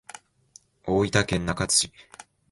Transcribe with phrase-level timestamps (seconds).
[0.83, 1.93] 大分県中津市